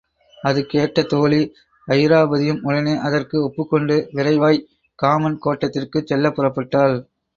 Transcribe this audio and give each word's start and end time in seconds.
அது 0.43 0.65
கேட்ட 0.65 1.01
தோழி 1.03 1.39
அயிராபதியும் 1.87 2.61
உடனே 2.61 2.95
அதற்கு 2.99 3.43
ஒப்புக்கொண்டு 3.43 4.09
விரைவாய்க் 4.13 4.67
காமன் 4.99 5.39
கோட்டத்திற்குச் 5.45 6.09
செல்லப்புறப்பட்டாள். 6.13 6.97